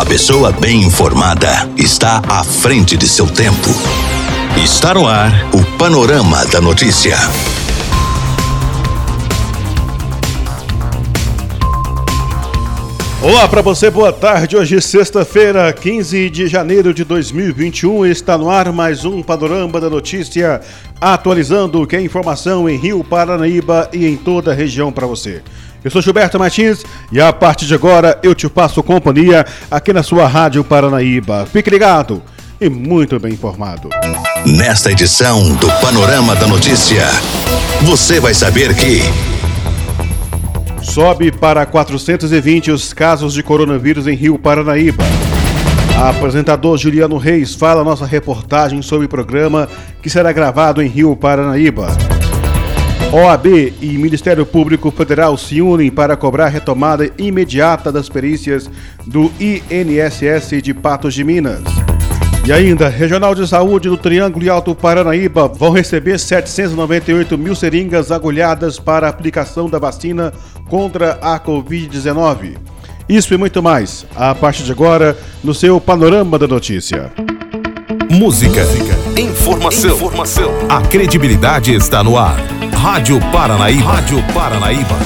[0.00, 3.68] A pessoa bem informada está à frente de seu tempo.
[4.56, 7.18] Está no ar o Panorama da Notícia.
[13.22, 14.56] Olá para você, boa tarde.
[14.56, 20.62] Hoje, sexta-feira, 15 de janeiro de 2021, está no ar mais um Panorama da Notícia,
[20.98, 25.42] atualizando o que é informação em Rio Paranaíba e em toda a região para você.
[25.82, 30.02] Eu sou Gilberto Martins e a partir de agora eu te passo companhia aqui na
[30.02, 31.46] sua Rádio Paranaíba.
[31.50, 32.22] Fique ligado
[32.60, 33.88] e muito bem informado.
[34.44, 37.06] Nesta edição do Panorama da Notícia,
[37.82, 39.00] você vai saber que.
[40.82, 45.04] Sobe para 420 os casos de coronavírus em Rio Paranaíba.
[45.98, 49.68] Apresentador Juliano Reis fala nossa reportagem sobre o programa
[50.02, 52.19] que será gravado em Rio Paranaíba.
[53.12, 58.70] OAB e Ministério Público Federal se unem para cobrar retomada imediata das perícias
[59.04, 61.60] do INSS de Patos de Minas.
[62.46, 68.12] E ainda, Regional de Saúde do Triângulo e Alto Paranaíba vão receber 798 mil seringas
[68.12, 70.32] agulhadas para aplicação da vacina
[70.68, 72.58] contra a Covid-19.
[73.08, 77.12] Isso e muito mais, a partir de agora, no seu Panorama da Notícia.
[78.08, 78.62] Música,
[79.18, 80.52] informação, informação.
[80.68, 82.59] A credibilidade está no ar.
[82.82, 83.92] Rádio Paranaíba.
[83.92, 84.98] Rádio Paranaíba.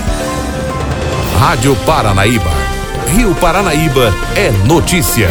[1.40, 2.50] Rádio Paranaíba.
[3.12, 5.28] Rio Paranaíba é notícia.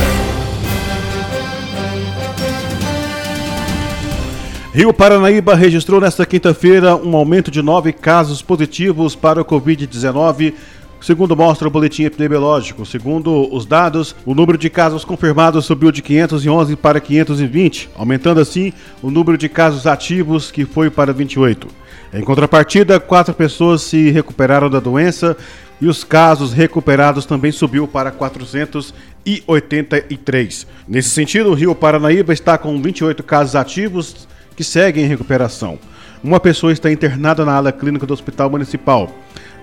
[4.73, 10.53] Rio Paranaíba registrou nesta quinta-feira um aumento de nove casos positivos para o Covid-19,
[10.99, 12.85] segundo mostra o boletim epidemiológico.
[12.85, 18.73] Segundo os dados, o número de casos confirmados subiu de 511 para 520, aumentando assim
[19.01, 21.82] o número de casos ativos, que foi para 28.
[22.13, 25.35] Em contrapartida, quatro pessoas se recuperaram da doença
[25.81, 30.67] e os casos recuperados também subiu para 483.
[30.87, 35.79] Nesse sentido, o Rio Paranaíba está com 28 casos ativos que seguem em recuperação.
[36.23, 39.09] Uma pessoa está internada na ala clínica do Hospital Municipal.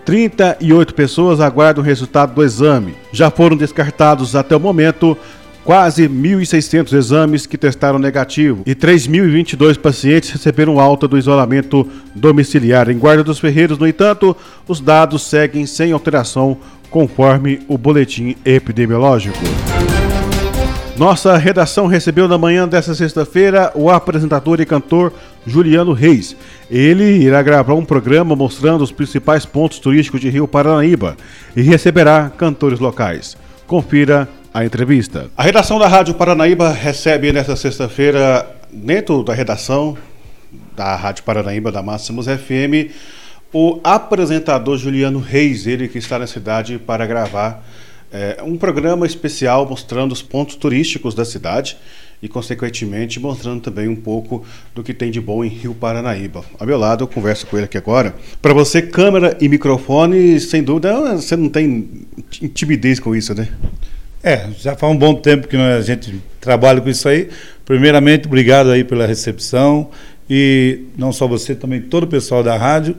[0.05, 2.97] 38 pessoas aguardam o resultado do exame.
[3.13, 5.17] Já foram descartados até o momento
[5.65, 12.89] quase 1.600 exames que testaram negativo e 3.022 pacientes receberam alta do isolamento domiciliar.
[12.89, 16.59] Em Guarda dos Ferreiros, no entanto, os dados seguem sem alteração
[16.91, 19.39] conforme o boletim epidemiológico.
[20.97, 25.13] Nossa redação recebeu na manhã desta sexta-feira o apresentador e cantor
[25.47, 26.37] Juliano Reis.
[26.71, 31.17] Ele irá gravar um programa mostrando os principais pontos turísticos de Rio Paranaíba
[31.57, 33.35] e receberá cantores locais.
[33.67, 35.31] Confira a entrevista.
[35.37, 39.97] A redação da Rádio Paranaíba recebe nesta sexta-feira, dentro da redação
[40.77, 42.91] da Rádio Paranaíba da Máximos FM,
[43.53, 47.65] o apresentador Juliano Reis, ele que está na cidade para gravar
[48.13, 51.77] é, um programa especial mostrando os pontos turísticos da cidade
[52.23, 54.45] e, consequentemente, mostrando também um pouco
[54.75, 56.45] do que tem de bom em Rio Paranaíba.
[56.59, 58.15] Ao meu lado, eu converso com ele aqui agora.
[58.43, 62.07] Para você, câmera e microfone, sem dúvida, você não tem
[62.53, 63.49] timidez com isso, né?
[64.23, 67.29] É, já faz um bom tempo que a gente trabalha com isso aí.
[67.65, 69.91] Primeiramente, obrigado aí pela recepção
[70.29, 72.97] e não só você, também todo o pessoal da rádio.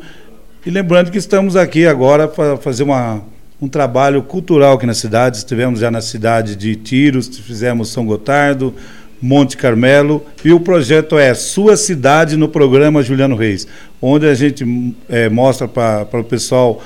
[0.66, 3.24] E lembrando que estamos aqui agora para fazer uma
[3.62, 5.38] um trabalho cultural aqui na cidade.
[5.38, 8.74] Estivemos já na cidade de Tiros, fizemos São Gotardo,
[9.22, 13.68] Monte Carmelo, e o projeto é Sua Cidade no programa Juliano Reis,
[14.02, 14.66] onde a gente
[15.08, 16.82] é, mostra para o pessoal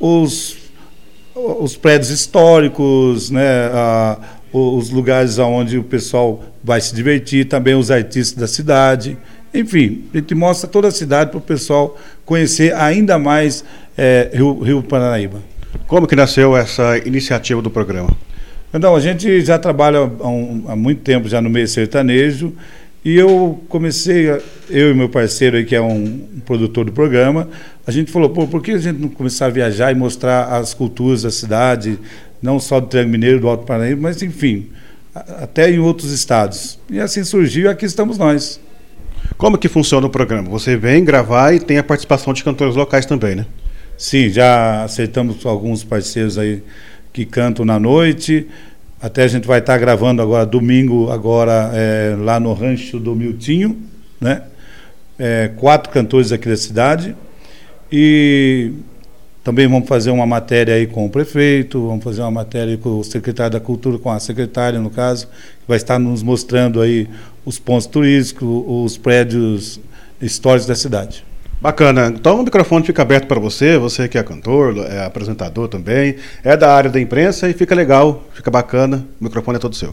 [0.00, 0.56] os,
[1.38, 4.18] os prédios históricos, né, a,
[4.52, 9.16] os lugares onde o pessoal vai se divertir, também os artistas da cidade.
[9.52, 13.64] Enfim, a gente mostra toda a cidade para o pessoal conhecer ainda mais
[13.96, 15.40] é, Rio, Rio Paranaíba.
[15.86, 18.10] Como que nasceu essa iniciativa do programa?
[18.72, 22.52] Então, a gente já trabalha há, um, há muito tempo já no meio sertanejo
[23.04, 24.28] e eu comecei,
[24.68, 27.48] eu e meu parceiro aí, que é um, um produtor do programa,
[27.86, 30.74] a gente falou, pô, por que a gente não começar a viajar e mostrar as
[30.74, 31.98] culturas da cidade,
[32.42, 34.68] não só do Triângulo Mineiro, do Alto Paranaíba, mas enfim,
[35.14, 36.78] até em outros estados.
[36.90, 38.60] E assim surgiu e aqui estamos nós.
[39.36, 40.48] Como que funciona o programa?
[40.50, 43.46] Você vem gravar e tem a participação de cantores locais também, né?
[43.96, 46.62] Sim, já aceitamos alguns parceiros aí
[47.12, 48.46] que cantam na noite.
[49.00, 53.80] Até a gente vai estar gravando agora domingo, agora é, lá no rancho do Miltinho,
[54.20, 54.42] né?
[55.16, 57.14] É, quatro cantores aqui da cidade.
[57.92, 58.72] E
[59.44, 63.04] também vamos fazer uma matéria aí com o prefeito, vamos fazer uma matéria com o
[63.04, 67.08] secretário da Cultura, com a secretária, no caso, que vai estar nos mostrando aí
[67.44, 69.80] os pontos turísticos, os prédios
[70.20, 71.24] históricos da cidade.
[71.60, 72.12] Bacana.
[72.14, 76.14] Então o microfone fica aberto para você, você que é cantor, é apresentador também,
[76.44, 79.04] é da área da imprensa e fica legal, fica bacana.
[79.20, 79.92] O microfone é todo seu.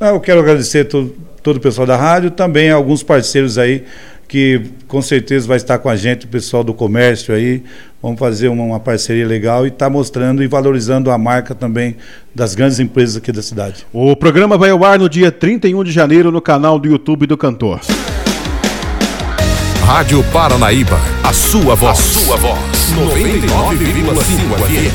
[0.00, 3.84] Eu quero agradecer todo, todo o pessoal da rádio, também alguns parceiros aí
[4.26, 7.62] que com certeza vai estar com a gente, o pessoal do comércio aí.
[8.00, 11.96] Vamos fazer uma, uma parceria legal e estar tá mostrando e valorizando a marca também
[12.34, 13.86] das grandes empresas aqui da cidade.
[13.92, 17.36] O programa vai ao ar no dia 31 de janeiro no canal do YouTube do
[17.36, 17.80] Cantor.
[19.94, 21.98] Rádio Paranaíba, a sua voz.
[21.98, 22.58] A sua voz.
[22.96, 24.94] 99,5 FM.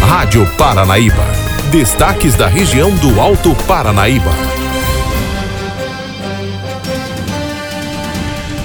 [0.00, 1.24] Rádio Paranaíba.
[1.70, 4.51] Destaques da região do Alto Paranaíba.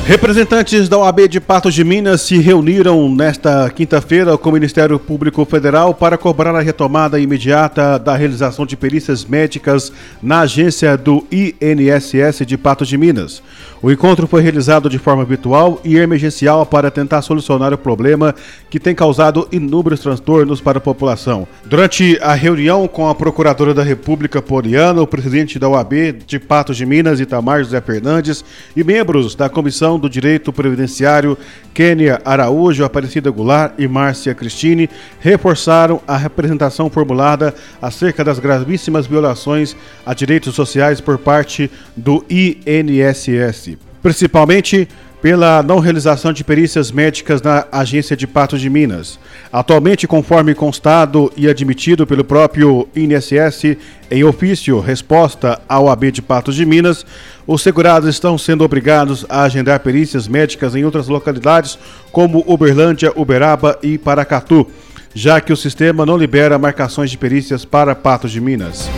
[0.07, 5.43] Representantes da OAB de Patos de Minas se reuniram nesta quinta-feira com o Ministério Público
[5.43, 9.91] Federal para cobrar a retomada imediata da realização de perícias médicas
[10.23, 13.43] na agência do INSS de Patos de Minas.
[13.81, 18.33] O encontro foi realizado de forma virtual e emergencial para tentar solucionar o problema
[18.69, 21.45] que tem causado inúmeros transtornos para a população.
[21.65, 25.93] Durante a reunião com a Procuradora da República Poliana, o presidente da OAB
[26.25, 28.43] de Patos de Minas, Itamar José Fernandes,
[28.75, 31.37] e membros da Comissão do Direito Previdenciário,
[31.73, 34.89] Kênia Araújo, Aparecida Goulart e Márcia Cristine,
[35.19, 43.77] reforçaram a representação formulada acerca das gravíssimas violações a direitos sociais por parte do INSS
[44.07, 44.87] principalmente
[45.27, 49.19] pela não realização de perícias médicas na agência de Patos de Minas.
[49.51, 53.75] Atualmente, conforme constado e admitido pelo próprio INSS
[54.09, 57.05] em ofício resposta ao AB de Patos de Minas,
[57.45, 61.77] os segurados estão sendo obrigados a agendar perícias médicas em outras localidades
[62.09, 64.65] como Uberlândia, Uberaba e Paracatu,
[65.13, 68.89] já que o sistema não libera marcações de perícias para Patos de Minas.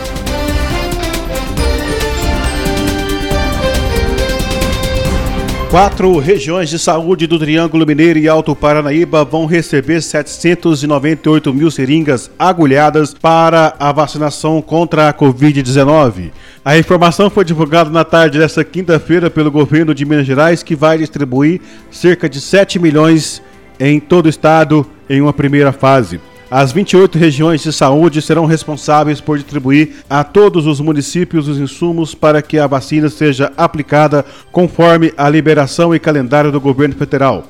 [5.70, 12.28] Quatro regiões de saúde do Triângulo Mineiro e Alto Paranaíba vão receber 798 mil seringas
[12.36, 16.32] agulhadas para a vacinação contra a Covid-19.
[16.64, 20.98] A informação foi divulgada na tarde desta quinta-feira pelo governo de Minas Gerais, que vai
[20.98, 23.40] distribuir cerca de 7 milhões
[23.78, 26.20] em todo o estado em uma primeira fase.
[26.50, 32.12] As 28 regiões de saúde serão responsáveis por distribuir a todos os municípios os insumos
[32.12, 37.44] para que a vacina seja aplicada conforme a liberação e calendário do governo federal.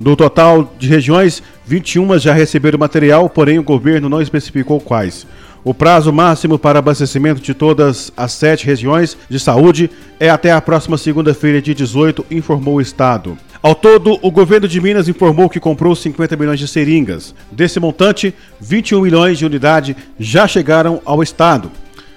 [0.00, 5.24] No total de regiões, 21 já receberam material, porém o governo não especificou quais.
[5.62, 10.60] O prazo máximo para abastecimento de todas as sete regiões de saúde é até a
[10.60, 13.38] próxima segunda-feira, de 18, informou o Estado.
[13.62, 17.32] Ao todo, o governo de Minas informou que comprou 50 milhões de seringas.
[17.52, 21.70] Desse montante, 21 milhões de unidades já chegaram ao Estado.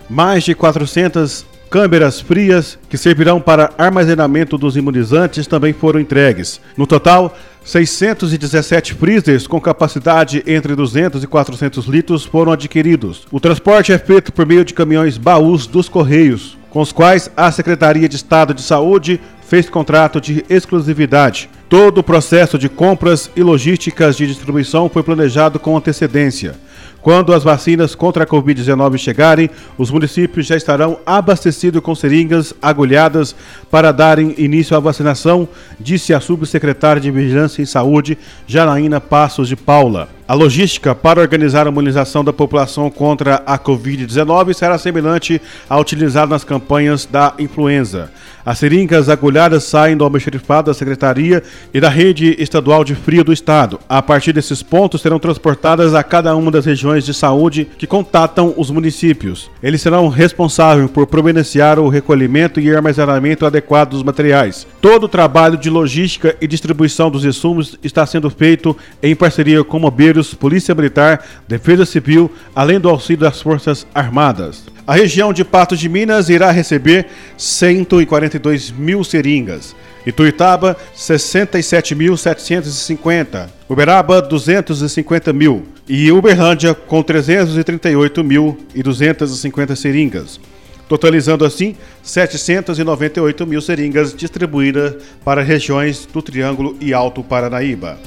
[0.09, 6.59] Mais de 400 câmeras frias que servirão para armazenamento dos imunizantes também foram entregues.
[6.75, 13.27] No total, 617 freezers com capacidade entre 200 e 400 litros foram adquiridos.
[13.31, 17.51] O transporte é feito por meio de caminhões baús dos Correios, com os quais a
[17.51, 21.49] Secretaria de Estado de Saúde fez contrato de exclusividade.
[21.69, 26.55] Todo o processo de compras e logísticas de distribuição foi planejado com antecedência.
[27.01, 33.35] Quando as vacinas contra a Covid-19 chegarem, os municípios já estarão abastecidos com seringas agulhadas
[33.69, 35.47] para darem início à vacinação,
[35.79, 38.17] disse a subsecretária de Vigilância em Saúde,
[38.47, 40.14] Janaína Passos de Paula.
[40.27, 45.39] A logística para organizar a imunização da população contra a Covid-19 será semelhante
[45.69, 48.09] à utilizada nas campanhas da influenza.
[48.43, 51.41] As seringas agulhadas saem do almoxerifado da Secretaria
[51.73, 53.79] e da Rede Estadual de Frio do Estado.
[53.89, 58.53] A partir desses pontos, serão transportadas a cada uma das regiões de saúde que contatam
[58.55, 59.49] os municípios.
[59.63, 64.67] Eles serão responsáveis por providenciar o recolhimento e armazenamento adequado dos materiais.
[64.79, 69.79] Todo o trabalho de logística e distribuição dos insumos está sendo feito em parceria com
[69.79, 74.63] bombeiros Bombeiros, Polícia Militar, Defesa Civil, além do auxílio das Forças Armadas.
[74.87, 77.07] A região de Patos de Minas irá receber
[77.37, 79.75] 142 mil seringas.
[80.05, 83.49] Ituitaba, 67.750.
[83.67, 85.65] Uberaba, 250 mil.
[85.87, 90.39] E Uberlândia, com 338.250 seringas.
[90.87, 97.97] Totalizando assim 798 mil seringas distribuídas para regiões do Triângulo e Alto Paranaíba.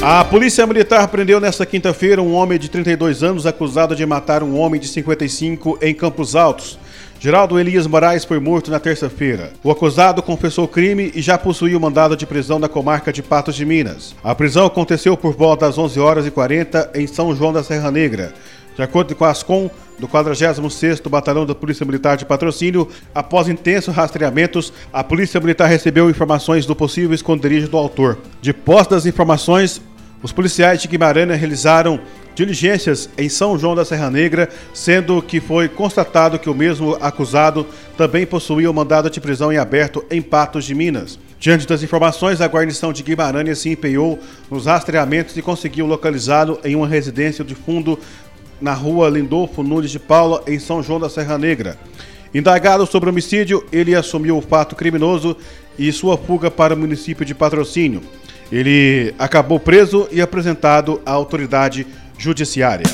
[0.00, 4.56] A Polícia Militar prendeu nesta quinta-feira um homem de 32 anos acusado de matar um
[4.56, 6.78] homem de 55 em Campos Altos.
[7.18, 9.52] Geraldo Elias Moraes foi morto na terça-feira.
[9.62, 13.24] O acusado confessou o crime e já possuía o mandado de prisão na comarca de
[13.24, 14.14] Patos de Minas.
[14.22, 17.90] A prisão aconteceu por volta das 11 horas e 40 em São João da Serra
[17.90, 18.32] Negra.
[18.78, 19.68] De acordo com a Ascom,
[19.98, 26.08] do 46º Batalhão da Polícia Militar de Patrocínio, após intensos rastreamentos, a Polícia Militar recebeu
[26.08, 28.16] informações do possível esconderijo do autor.
[28.40, 29.82] De posse das informações,
[30.22, 31.98] os policiais de Guimarães realizaram
[32.36, 37.66] diligências em São João da Serra Negra, sendo que foi constatado que o mesmo acusado
[37.96, 41.18] também possuía o mandado de prisão em aberto em Patos de Minas.
[41.40, 44.18] Diante das informações, a guarnição de Guimarães se empenhou
[44.50, 47.96] nos rastreamentos e conseguiu localizá-lo em uma residência de fundo
[48.60, 51.78] na rua Lindolfo Nunes de Paula, em São João da Serra Negra.
[52.34, 55.36] Indagado sobre homicídio, ele assumiu o fato criminoso
[55.78, 58.02] e sua fuga para o município de Patrocínio.
[58.50, 61.86] Ele acabou preso e apresentado à autoridade
[62.18, 62.86] judiciária.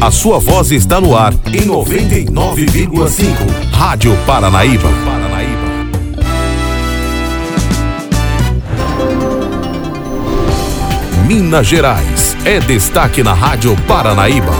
[0.00, 3.70] A sua voz está no ar em 99,5.
[3.72, 4.88] Rádio Paranaíba.
[5.04, 5.70] Paranaíba.
[11.26, 14.52] Minas Gerais é destaque na Rádio Paranaíba.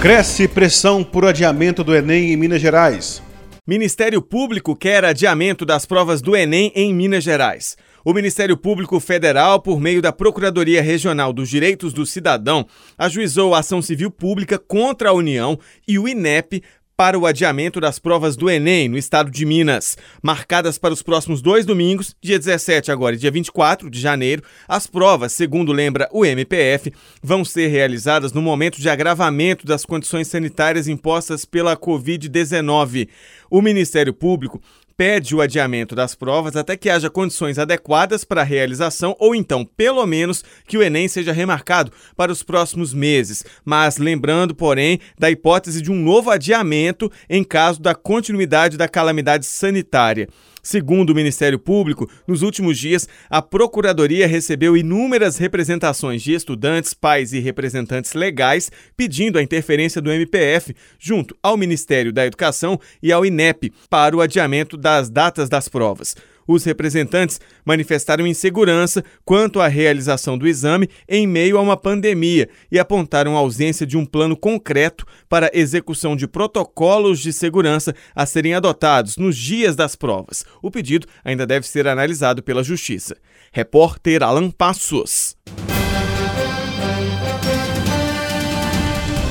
[0.00, 3.22] Cresce pressão por adiamento do Enem em Minas Gerais.
[3.66, 7.76] Ministério Público quer adiamento das provas do Enem em Minas Gerais.
[8.02, 12.66] O Ministério Público Federal, por meio da Procuradoria Regional dos Direitos do Cidadão,
[12.96, 16.62] ajuizou a ação civil pública contra a União e o INEP
[17.00, 19.96] para o adiamento das provas do Enem no estado de Minas.
[20.22, 24.86] Marcadas para os próximos dois domingos, dia 17 agora e dia 24 de janeiro, as
[24.86, 26.92] provas, segundo lembra o MPF,
[27.22, 33.08] vão ser realizadas no momento de agravamento das condições sanitárias impostas pela Covid-19.
[33.50, 34.60] O Ministério Público
[35.00, 39.64] pede o adiamento das provas até que haja condições adequadas para a realização ou então,
[39.64, 43.42] pelo menos, que o Enem seja remarcado para os próximos meses.
[43.64, 49.46] Mas lembrando, porém, da hipótese de um novo adiamento em caso da continuidade da calamidade
[49.46, 50.28] sanitária.
[50.62, 57.32] Segundo o Ministério Público, nos últimos dias, a Procuradoria recebeu inúmeras representações de estudantes, pais
[57.32, 63.24] e representantes legais pedindo a interferência do MPF junto ao Ministério da Educação e ao
[63.24, 66.16] INEP para o adiamento das datas das provas.
[66.46, 72.78] Os representantes manifestaram insegurança quanto à realização do exame em meio a uma pandemia e
[72.78, 78.54] apontaram a ausência de um plano concreto para execução de protocolos de segurança a serem
[78.54, 80.44] adotados nos dias das provas.
[80.60, 83.16] O pedido ainda deve ser analisado pela Justiça.
[83.52, 85.36] Repórter Alan Passos.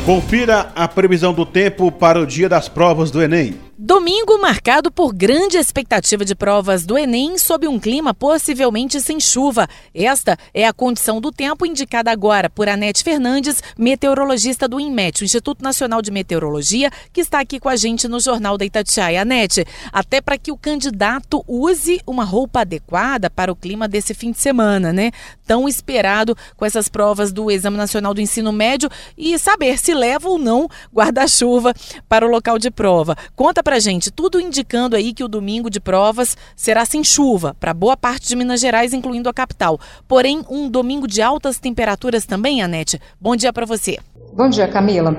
[0.06, 3.69] Confira a previsão do tempo para o dia das provas do Enem.
[3.82, 9.70] Domingo marcado por grande expectativa de provas do Enem sob um clima possivelmente sem chuva.
[9.96, 15.24] Esta é a condição do tempo indicada agora por Anete Fernandes, meteorologista do INMET, o
[15.24, 19.22] Instituto Nacional de Meteorologia, que está aqui com a gente no Jornal da Itatiaia.
[19.22, 24.34] Anete, até para que o candidato use uma roupa adequada para o clima desse fim
[24.34, 25.10] de semana, né?
[25.48, 30.28] Tão esperado com essas provas do Exame Nacional do Ensino Médio e saber se leva
[30.28, 31.74] ou não guarda-chuva
[32.10, 33.16] para o local de prova.
[33.38, 37.72] Conta pra gente, tudo indicando aí que o domingo de provas será sem chuva para
[37.72, 39.80] boa parte de Minas Gerais, incluindo a capital.
[40.08, 43.00] Porém, um domingo de altas temperaturas também, Anete.
[43.22, 44.00] Bom dia para você.
[44.34, 45.16] Bom dia, Camila.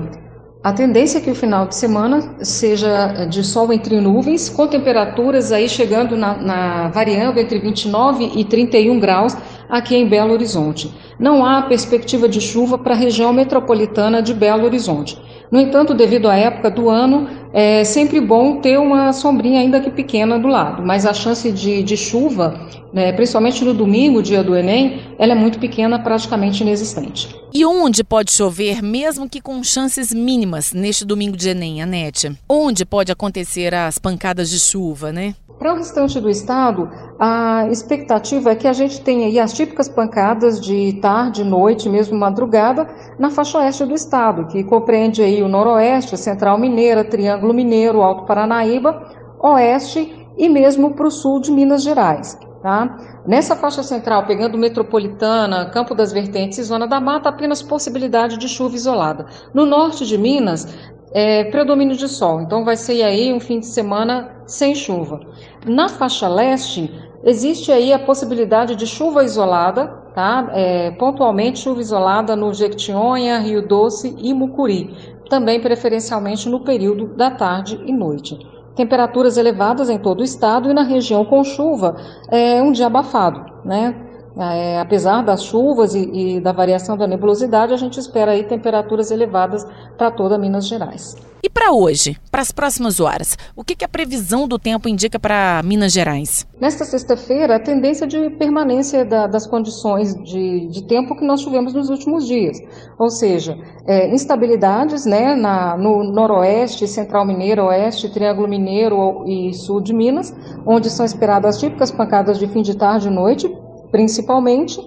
[0.61, 5.53] A tendência é que o final de semana seja de sol entre nuvens, com temperaturas
[5.53, 9.33] aí chegando na, na variando entre 29 e 31 graus
[9.69, 10.93] aqui em Belo Horizonte.
[11.17, 15.17] Não há perspectiva de chuva para a região metropolitana de Belo Horizonte.
[15.51, 19.89] No entanto, devido à época do ano, é sempre bom ter uma sombrinha, ainda que
[19.89, 20.81] pequena, do lado.
[20.81, 25.35] Mas a chance de, de chuva, né, principalmente no domingo, dia do Enem, ela é
[25.35, 27.35] muito pequena, praticamente inexistente.
[27.53, 32.31] E onde pode chover, mesmo que com chances mínimas, neste domingo de Enem, Anete?
[32.47, 35.35] Onde pode acontecer as pancadas de chuva, né?
[35.61, 36.89] Para o restante do estado,
[37.19, 42.17] a expectativa é que a gente tenha aí as típicas pancadas de tarde, noite, mesmo
[42.17, 42.87] madrugada,
[43.19, 48.01] na faixa oeste do estado, que compreende aí o noroeste, a central mineira, triângulo mineiro,
[48.01, 49.07] alto Paranaíba,
[49.39, 52.39] oeste e mesmo para o sul de Minas Gerais.
[52.63, 52.97] Tá?
[53.27, 58.49] Nessa faixa central, pegando metropolitana, Campo das Vertentes e Zona da Mata, apenas possibilidade de
[58.49, 59.27] chuva isolada.
[59.53, 60.67] No norte de Minas,
[61.13, 65.19] é, predomínio de sol, então vai ser aí um fim de semana sem chuva.
[65.65, 66.91] Na faixa leste,
[67.23, 70.49] existe aí a possibilidade de chuva isolada, tá?
[70.53, 74.95] É, pontualmente chuva isolada no Jequitinhonha, Rio Doce e Mucuri,
[75.29, 78.37] também preferencialmente no período da tarde e noite.
[78.75, 81.95] Temperaturas elevadas em todo o estado e na região com chuva,
[82.29, 84.10] é um dia abafado, né?
[84.37, 89.11] É, apesar das chuvas e, e, da variação da nebulosidade, a gente espera aí temperaturas
[89.11, 89.65] elevadas
[89.97, 91.15] para toda Minas Gerais.
[91.43, 95.19] E para hoje, para as próximas horas, o que, que, a previsão do tempo indica
[95.19, 96.45] para Minas Gerais?
[96.59, 101.73] Nesta sexta-feira, a tendência de permanência da, das condições de, de, tempo que nós tivemos
[101.73, 102.59] nos últimos dias,
[102.97, 103.57] ou seja,
[103.87, 110.33] é, instabilidades né, na, no noroeste, central mineiro, oeste, triângulo mineiro e sul de Minas,
[110.63, 113.51] onde são esperadas as típicas pancadas de fim de tarde e noite,
[113.91, 114.79] principalmente.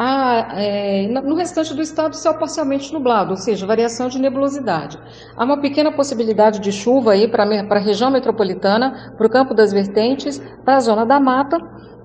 [0.00, 4.96] Há, é, no restante do estado, céu parcialmente nublado, ou seja, variação de nebulosidade.
[5.36, 9.72] Há uma pequena possibilidade de chuva aí para a região metropolitana, para o campo das
[9.72, 11.58] vertentes, para a zona da mata,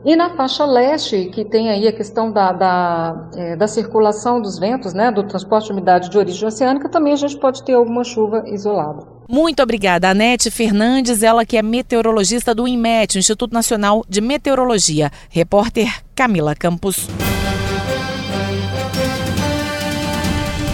[0.05, 4.59] e na faixa leste, que tem aí a questão da, da, é, da circulação dos
[4.59, 8.03] ventos, né, do transporte de umidade de origem oceânica, também a gente pode ter alguma
[8.03, 9.07] chuva isolada.
[9.29, 15.09] Muito obrigada, Anete Fernandes, ela que é meteorologista do INMET, Instituto Nacional de Meteorologia.
[15.29, 17.09] Repórter Camila Campos.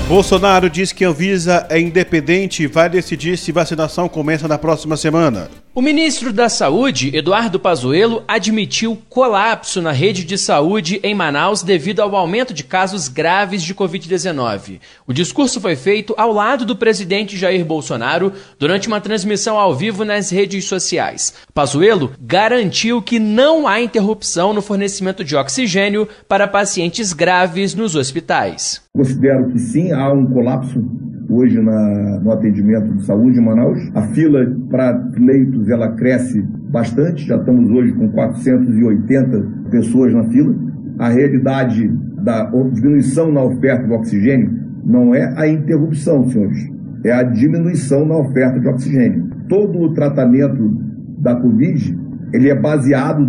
[0.07, 4.97] Bolsonaro diz que a Anvisa é independente e vai decidir se vacinação começa na próxima
[4.97, 5.49] semana.
[5.75, 11.99] O ministro da Saúde, Eduardo Pazuello, admitiu colapso na rede de saúde em Manaus devido
[12.01, 14.79] ao aumento de casos graves de Covid-19.
[15.05, 20.03] O discurso foi feito ao lado do presidente Jair Bolsonaro durante uma transmissão ao vivo
[20.03, 21.35] nas redes sociais.
[21.53, 28.81] Pazuello garantiu que não há interrupção no fornecimento de oxigênio para pacientes graves nos hospitais.
[28.91, 30.79] Considero que sim, há um colapso
[31.29, 33.79] hoje na, no atendimento de saúde em Manaus.
[33.93, 40.55] A fila para leitos ela cresce bastante, já estamos hoje com 480 pessoas na fila.
[40.97, 41.87] A realidade
[42.23, 44.51] da diminuição na oferta de oxigênio
[44.83, 46.69] não é a interrupção, senhores,
[47.03, 49.29] é a diminuição na oferta de oxigênio.
[49.47, 50.75] Todo o tratamento
[51.19, 51.97] da Covid
[52.33, 53.27] ele é baseado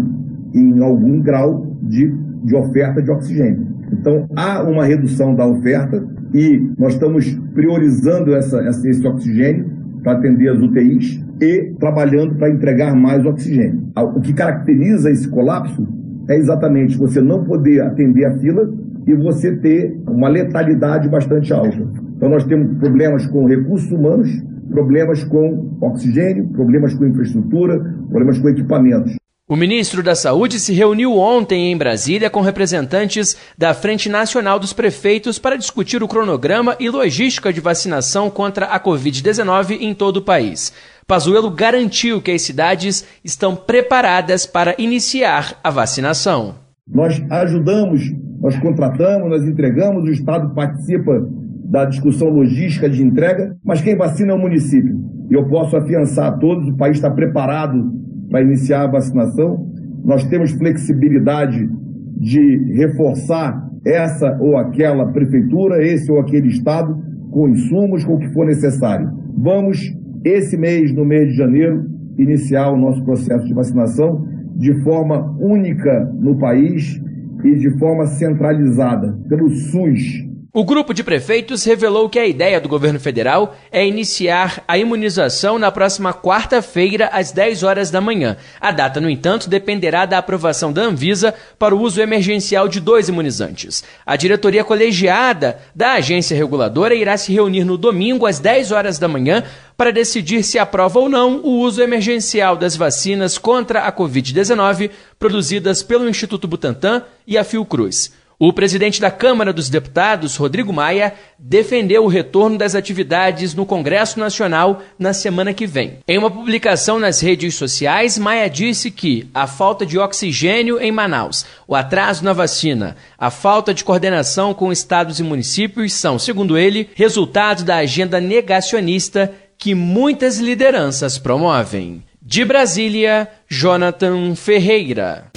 [0.54, 2.12] em algum grau de,
[2.44, 3.66] de oferta de oxigênio.
[3.92, 9.70] Então, há uma redução da oferta e nós estamos priorizando essa, esse oxigênio
[10.02, 13.88] para atender as UTIs e trabalhando para entregar mais oxigênio.
[13.96, 15.86] O que caracteriza esse colapso
[16.28, 18.72] é exatamente você não poder atender a fila
[19.06, 21.78] e você ter uma letalidade bastante alta.
[22.16, 24.30] Então nós temos problemas com recursos humanos,
[24.70, 29.16] problemas com oxigênio, problemas com infraestrutura, problemas com equipamentos.
[29.50, 34.72] O ministro da Saúde se reuniu ontem em Brasília com representantes da Frente Nacional dos
[34.72, 40.22] Prefeitos para discutir o cronograma e logística de vacinação contra a Covid-19 em todo o
[40.22, 40.72] país.
[41.04, 46.54] Pazuello garantiu que as cidades estão preparadas para iniciar a vacinação.
[46.86, 48.02] Nós ajudamos,
[48.40, 51.26] nós contratamos, nós entregamos, o Estado participa
[51.64, 54.96] da discussão logística de entrega, mas quem vacina é o município.
[55.28, 57.98] E eu posso afiançar a todos, o país está preparado
[58.30, 59.66] para iniciar a vacinação.
[60.04, 61.68] Nós temos flexibilidade
[62.16, 66.96] de reforçar essa ou aquela prefeitura, esse ou aquele estado,
[67.30, 69.10] com insumos, com o que for necessário.
[69.36, 69.78] Vamos,
[70.24, 71.86] esse mês, no mês de janeiro,
[72.18, 77.00] iniciar o nosso processo de vacinação de forma única no país
[77.42, 82.68] e de forma centralizada pelo SUS, o grupo de prefeitos revelou que a ideia do
[82.68, 88.36] governo federal é iniciar a imunização na próxima quarta-feira, às 10 horas da manhã.
[88.60, 93.08] A data, no entanto, dependerá da aprovação da Anvisa para o uso emergencial de dois
[93.08, 93.84] imunizantes.
[94.04, 99.06] A diretoria colegiada da agência reguladora irá se reunir no domingo, às 10 horas da
[99.06, 99.44] manhã,
[99.76, 105.80] para decidir se aprova ou não o uso emergencial das vacinas contra a Covid-19 produzidas
[105.84, 108.18] pelo Instituto Butantan e a Fiocruz.
[108.42, 114.18] O presidente da Câmara dos Deputados, Rodrigo Maia, defendeu o retorno das atividades no Congresso
[114.18, 115.98] Nacional na semana que vem.
[116.08, 121.44] Em uma publicação nas redes sociais, Maia disse que a falta de oxigênio em Manaus,
[121.68, 126.88] o atraso na vacina, a falta de coordenação com estados e municípios são, segundo ele,
[126.94, 132.02] resultado da agenda negacionista que muitas lideranças promovem.
[132.22, 135.30] De Brasília, Jonathan Ferreira.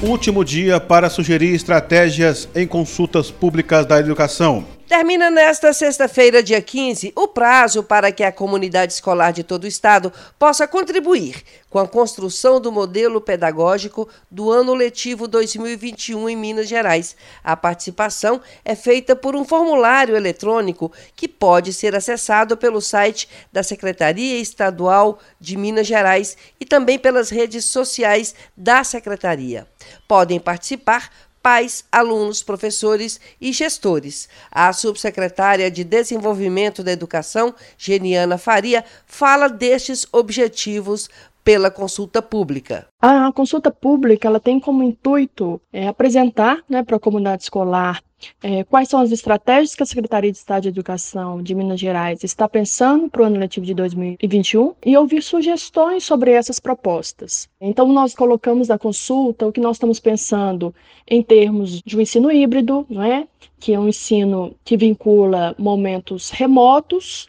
[0.00, 4.77] Último dia para sugerir estratégias em consultas públicas da educação.
[4.88, 9.66] Termina nesta sexta-feira, dia 15, o prazo para que a comunidade escolar de todo o
[9.66, 16.66] estado possa contribuir com a construção do modelo pedagógico do ano letivo 2021 em Minas
[16.66, 17.14] Gerais.
[17.44, 23.62] A participação é feita por um formulário eletrônico que pode ser acessado pelo site da
[23.62, 29.66] Secretaria Estadual de Minas Gerais e também pelas redes sociais da Secretaria.
[30.08, 31.10] Podem participar
[31.42, 34.28] pais, alunos, professores e gestores.
[34.50, 41.08] A subsecretária de Desenvolvimento da Educação, Geniana Faria, fala destes objetivos
[41.48, 42.86] pela consulta pública.
[43.00, 48.02] A consulta pública ela tem como intuito é, apresentar né, para a comunidade escolar
[48.42, 52.22] é, quais são as estratégias que a Secretaria de Estado de Educação de Minas Gerais
[52.22, 57.48] está pensando para o ano letivo de 2021 e ouvir sugestões sobre essas propostas.
[57.58, 60.74] Então, nós colocamos na consulta o que nós estamos pensando
[61.08, 63.26] em termos de um ensino híbrido, não é?
[63.58, 67.26] que é um ensino que vincula momentos remotos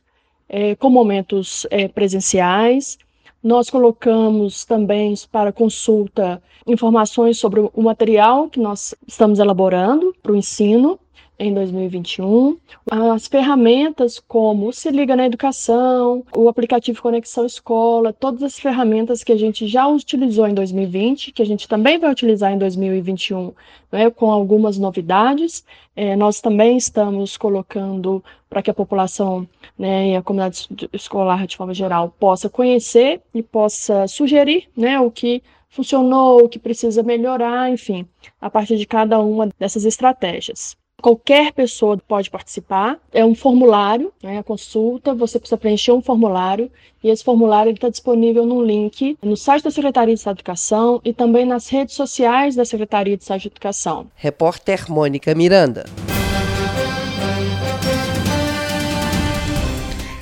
[0.49, 2.97] é, com momentos é, presenciais.
[3.41, 10.36] Nós colocamos também para consulta informações sobre o material que nós estamos elaborando para o
[10.36, 10.99] ensino
[11.39, 12.58] em 2021.
[12.91, 19.23] As ferramentas como o Se Liga na Educação, o aplicativo Conexão Escola, todas as ferramentas
[19.23, 23.54] que a gente já utilizou em 2020, que a gente também vai utilizar em 2021,
[23.91, 25.63] né, com algumas novidades.
[25.95, 29.47] É, nós também estamos colocando para que a população
[29.78, 35.10] né, e a comunidade escolar, de forma geral, possa conhecer e possa sugerir né, o
[35.10, 38.08] que funcionou, o que precisa melhorar, enfim,
[38.41, 40.79] a partir de cada uma dessas estratégias.
[41.02, 42.98] Qualquer pessoa pode participar.
[43.14, 45.14] É um formulário, né, a consulta.
[45.14, 46.70] Você precisa preencher um formulário
[47.04, 51.02] e esse formulário está disponível no link no site da Secretaria de Estado de Educação
[51.04, 54.08] e também nas redes sociais da Secretaria de Estado de Educação.
[54.16, 55.86] Repórter Mônica Miranda.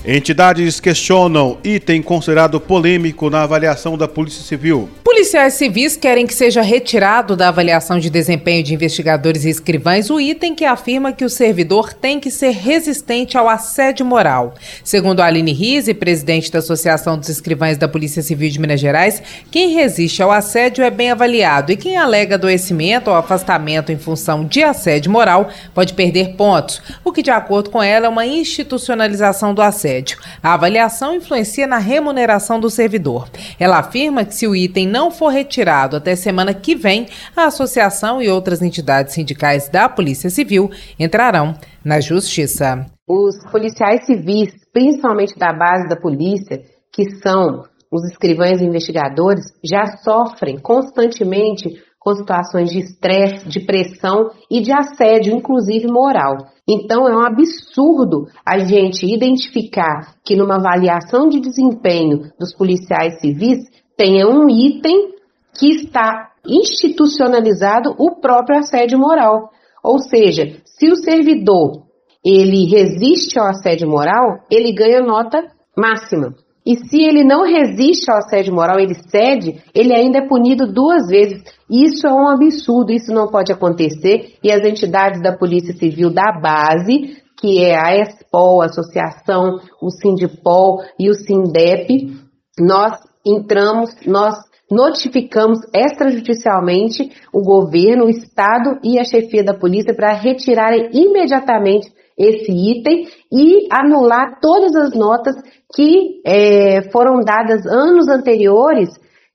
[0.06, 4.88] Entidades questionam item considerado polêmico na avaliação da Polícia Civil.
[5.18, 10.20] Policiais civis querem que seja retirado da avaliação de desempenho de investigadores e escrivães o
[10.20, 14.54] item que afirma que o servidor tem que ser resistente ao assédio moral.
[14.84, 19.74] Segundo Aline Rize, presidente da Associação dos Escrivães da Polícia Civil de Minas Gerais, quem
[19.74, 24.64] resiste ao assédio é bem avaliado e quem alega adoecimento ou afastamento em função de
[24.64, 29.64] assédio moral pode perder pontos, o que, de acordo com ela, é uma institucionalização do
[29.64, 30.20] assédio.
[30.44, 33.28] A avaliação influencia na remuneração do servidor.
[33.60, 38.22] Ela afirma que se o item não for retirado até semana que vem, a associação
[38.22, 42.86] e outras entidades sindicais da Polícia Civil entrarão na justiça.
[43.08, 46.62] Os policiais civis, principalmente da base da polícia,
[46.94, 54.30] que são os escrivães e investigadores, já sofrem constantemente com situações de estresse, de pressão
[54.50, 56.38] e de assédio, inclusive moral.
[56.66, 63.60] Então é um absurdo a gente identificar que numa avaliação de desempenho dos policiais civis
[63.98, 65.16] tenha um item
[65.58, 69.50] que está institucionalizado o próprio assédio moral.
[69.84, 71.88] Ou seja, se o servidor
[72.24, 75.44] ele resiste ao assédio moral, ele ganha nota
[75.78, 76.36] máxima.
[76.66, 81.08] E se ele não resiste ao assédio moral, ele cede, ele ainda é punido duas
[81.08, 81.42] vezes.
[81.72, 84.34] Isso é um absurdo, isso não pode acontecer.
[84.44, 89.90] E as entidades da Polícia Civil da base, que é a ESPOL, a Associação, o
[89.90, 92.14] Sindipol e o Sindep,
[92.60, 92.98] nós
[93.30, 94.36] entramos, nós
[94.70, 102.52] notificamos extrajudicialmente o governo, o Estado e a chefia da polícia para retirarem imediatamente esse
[102.52, 105.36] item e anular todas as notas
[105.74, 108.90] que é, foram dadas anos anteriores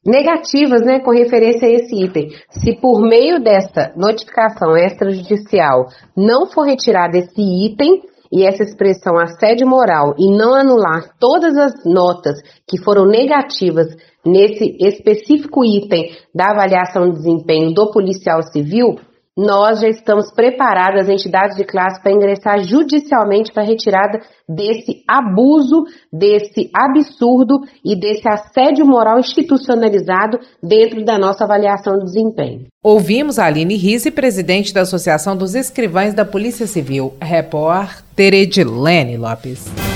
[0.05, 2.29] negativas, né, com referência a esse item.
[2.51, 9.69] Se por meio desta notificação extrajudicial não for retirado esse item e essa expressão assédio
[9.69, 17.11] moral e não anular todas as notas que foram negativas nesse específico item da avaliação
[17.11, 18.99] de desempenho do policial civil,
[19.37, 25.03] nós já estamos preparadas, as entidades de classe, para ingressar judicialmente para a retirada desse
[25.09, 32.67] abuso, desse absurdo e desse assédio moral institucionalizado dentro da nossa avaliação de desempenho.
[32.83, 39.92] Ouvimos a Aline Rise, presidente da Associação dos Escrivães da Polícia Civil, repórter Edilene Lopes.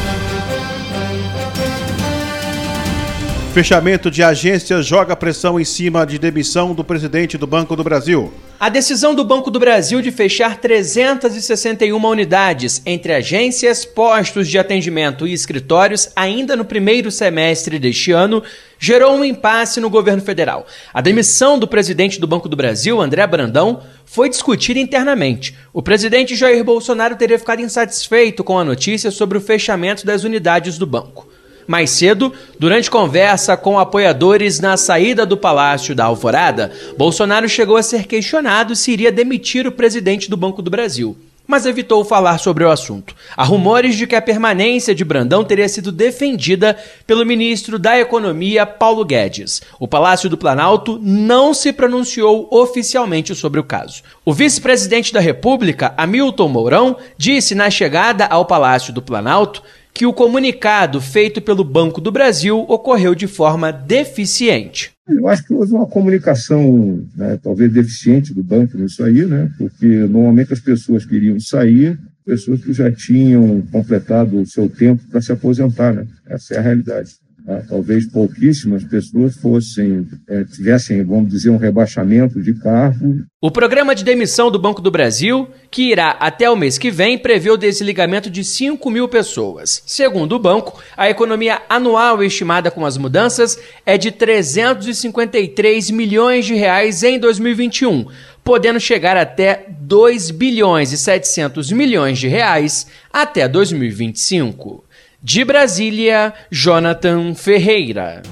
[3.56, 8.30] Fechamento de agência joga pressão em cima de demissão do presidente do Banco do Brasil.
[8.60, 15.26] A decisão do Banco do Brasil de fechar 361 unidades entre agências, postos de atendimento
[15.26, 18.42] e escritórios ainda no primeiro semestre deste ano
[18.78, 20.66] gerou um impasse no governo federal.
[20.92, 25.56] A demissão do presidente do Banco do Brasil, André Brandão, foi discutida internamente.
[25.72, 30.76] O presidente Jair Bolsonaro teria ficado insatisfeito com a notícia sobre o fechamento das unidades
[30.76, 31.26] do banco.
[31.66, 37.82] Mais cedo, durante conversa com apoiadores na saída do Palácio da Alvorada, Bolsonaro chegou a
[37.82, 42.64] ser questionado se iria demitir o presidente do Banco do Brasil mas evitou falar sobre
[42.64, 43.14] o assunto.
[43.36, 46.76] Há rumores de que a permanência de Brandão teria sido defendida
[47.06, 49.62] pelo ministro da Economia, Paulo Guedes.
[49.78, 54.02] O Palácio do Planalto não se pronunciou oficialmente sobre o caso.
[54.24, 59.62] O vice-presidente da República, Hamilton Mourão, disse na chegada ao Palácio do Planalto
[59.96, 64.90] que o comunicado feito pelo Banco do Brasil ocorreu de forma deficiente.
[65.08, 69.86] Eu acho que houve uma comunicação, né, talvez deficiente do banco nisso aí, né, porque
[69.86, 75.30] normalmente as pessoas queriam sair, pessoas que já tinham completado o seu tempo para se
[75.30, 76.06] aposentar, né?
[76.26, 77.12] Essa é a realidade.
[77.46, 77.62] Tá?
[77.68, 83.24] Talvez pouquíssimas pessoas fossem, é, tivessem, vamos dizer, um rebaixamento de cargo.
[83.40, 87.16] O programa de demissão do Banco do Brasil, que irá até o mês que vem,
[87.16, 89.80] prevê o desligamento de 5 mil pessoas.
[89.86, 96.54] Segundo o banco, a economia anual estimada com as mudanças é de 353 milhões de
[96.54, 98.06] reais em 2021,
[98.42, 104.85] podendo chegar até 2 bilhões e 700 milhões de reais até 2025.
[105.28, 108.22] De Brasília, Jonathan Ferreira.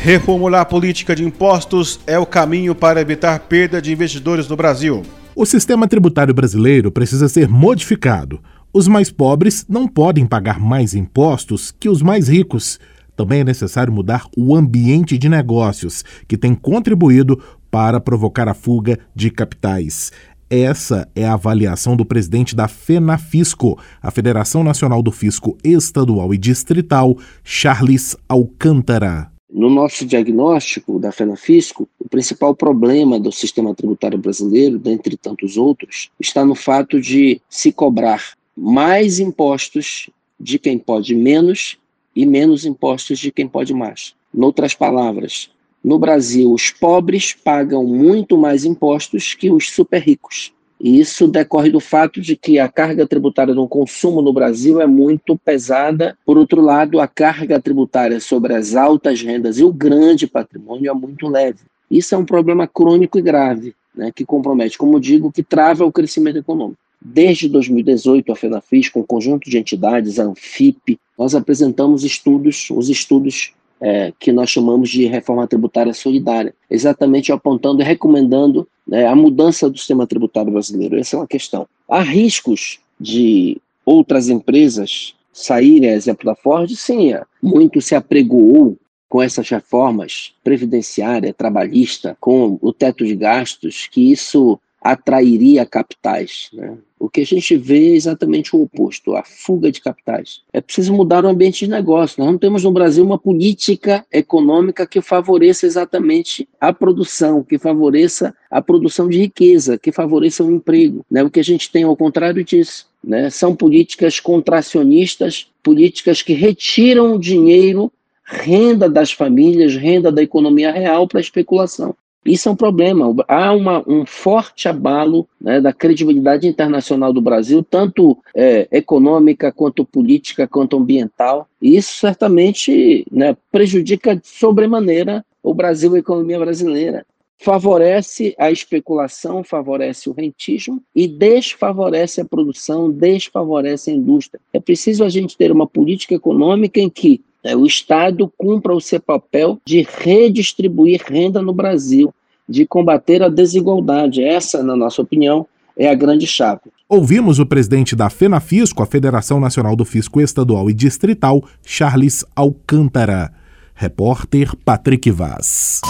[0.00, 5.02] Reformular a política de impostos é o caminho para evitar perda de investidores no Brasil.
[5.34, 8.40] O sistema tributário brasileiro precisa ser modificado.
[8.72, 12.80] Os mais pobres não podem pagar mais impostos que os mais ricos.
[13.14, 18.98] Também é necessário mudar o ambiente de negócios, que tem contribuído para provocar a fuga
[19.14, 20.10] de capitais.
[20.48, 26.38] Essa é a avaliação do presidente da FENAFISCO, a Federação Nacional do Fisco Estadual e
[26.38, 29.32] Distrital, Charles Alcântara.
[29.50, 36.10] No nosso diagnóstico da FENAFISCO, o principal problema do sistema tributário brasileiro, dentre tantos outros,
[36.20, 38.22] está no fato de se cobrar
[38.56, 41.76] mais impostos de quem pode menos
[42.14, 44.14] e menos impostos de quem pode mais.
[44.32, 45.50] Noutras palavras,
[45.86, 50.52] no Brasil, os pobres pagam muito mais impostos que os super ricos.
[50.80, 54.86] E isso decorre do fato de que a carga tributária no consumo no Brasil é
[54.88, 56.18] muito pesada.
[56.26, 60.92] Por outro lado, a carga tributária sobre as altas rendas e o grande patrimônio é
[60.92, 61.60] muito leve.
[61.88, 65.92] Isso é um problema crônico e grave, né, que compromete, como digo, que trava o
[65.92, 66.80] crescimento econômico.
[67.00, 72.88] Desde 2018, a FENAFIS, com um conjunto de entidades, a Anfip, nós apresentamos estudos, os
[72.88, 79.14] estudos é, que nós chamamos de reforma tributária solidária, exatamente apontando e recomendando né, a
[79.14, 80.98] mudança do sistema tributário brasileiro.
[80.98, 81.66] Essa é uma questão.
[81.88, 86.74] Há riscos de outras empresas saírem, exemplo da Ford?
[86.74, 87.12] Sim,
[87.42, 88.76] muito se apregoou
[89.08, 94.58] com essas reformas previdenciária, trabalhista, com o teto de gastos, que isso
[94.92, 96.48] atrairia capitais.
[96.52, 96.76] Né?
[96.98, 100.42] O que a gente vê é exatamente o oposto, a fuga de capitais.
[100.52, 102.22] É preciso mudar o ambiente de negócio.
[102.22, 108.34] Nós não temos no Brasil uma política econômica que favoreça exatamente a produção, que favoreça
[108.48, 111.04] a produção de riqueza, que favoreça o emprego.
[111.10, 111.22] Né?
[111.22, 112.88] O que a gente tem ao contrário disso.
[113.02, 113.28] Né?
[113.28, 117.92] São políticas contracionistas, políticas que retiram dinheiro,
[118.24, 121.94] renda das famílias, renda da economia real para especulação.
[122.26, 123.14] Isso é um problema.
[123.28, 129.84] Há uma, um forte abalo né, da credibilidade internacional do Brasil, tanto é, econômica, quanto
[129.84, 131.48] política, quanto ambiental.
[131.62, 137.06] E isso certamente né, prejudica sobremaneira o Brasil e a economia brasileira.
[137.38, 144.40] Favorece a especulação, favorece o rentismo e desfavorece a produção, desfavorece a indústria.
[144.52, 147.22] É preciso a gente ter uma política econômica em que
[147.54, 152.12] o Estado cumpra o seu papel de redistribuir renda no Brasil,
[152.48, 154.24] de combater a desigualdade.
[154.24, 155.46] Essa, na nossa opinião,
[155.78, 156.62] é a grande chave.
[156.88, 163.32] Ouvimos o presidente da FENAFISCO, a Federação Nacional do Fisco Estadual e Distrital, Charles Alcântara.
[163.74, 165.82] Repórter Patrick Vaz.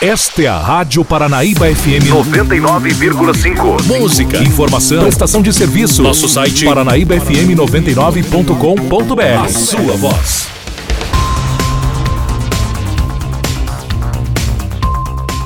[0.00, 3.98] Esta é a Rádio Paranaíba FM 99,5.
[3.98, 6.00] Música, informação, prestação de serviço.
[6.02, 9.42] Nosso site paranaíbafm99.com.br.
[9.42, 10.46] A sua voz.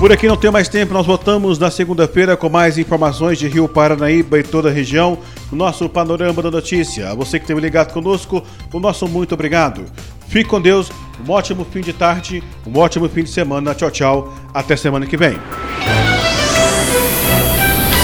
[0.00, 3.68] Por aqui não tem mais tempo, nós voltamos na segunda-feira com mais informações de Rio
[3.68, 5.18] Paranaíba e toda a região,
[5.52, 7.10] no nosso Panorama da Notícia.
[7.10, 9.84] A você que esteve ligado conosco, o nosso muito obrigado.
[10.26, 10.90] Fique com Deus,
[11.22, 13.74] um ótimo fim de tarde, um ótimo fim de semana.
[13.74, 14.34] Tchau, tchau.
[14.54, 15.38] Até semana que vem.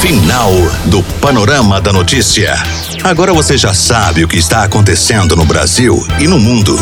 [0.03, 0.53] Final
[0.91, 2.57] do Panorama da Notícia.
[3.03, 6.77] Agora você já sabe o que está acontecendo no Brasil e no mundo.